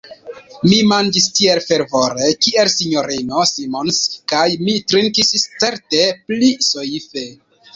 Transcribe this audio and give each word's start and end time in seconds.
Mi 0.69 0.77
manĝis 0.91 1.27
tiel 1.39 1.59
fervore, 1.65 2.31
kiel 2.45 2.71
S-ino 2.77 3.45
Simons, 3.51 4.01
kaj 4.35 4.49
mi 4.65 4.75
trinkis 4.93 5.33
certe 5.51 6.05
pli 6.27 6.51
soife. 6.71 7.29